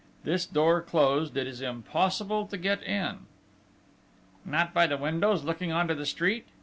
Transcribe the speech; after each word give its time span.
This 0.23 0.47
door 0.47 0.81
closed, 0.81 1.37
it 1.37 1.45
is 1.45 1.61
impossible 1.61 2.47
to 2.47 2.57
get 2.57 2.81
in." 2.81 3.27
"Not 4.43 4.73
by 4.73 4.87
the 4.87 4.97
windows 4.97 5.43
looking 5.43 5.71
on 5.71 5.87
to 5.89 5.93
the 5.93 6.07
street?" 6.07 6.47